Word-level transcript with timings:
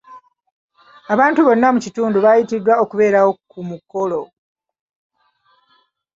Abantu 1.13 1.39
bonna 1.41 1.67
mu 1.73 1.79
kitundu 1.85 2.17
baayitiddwa 2.25 2.73
okubeerawo 2.83 3.31
ku 3.51 3.59
mukolo. 3.69 4.21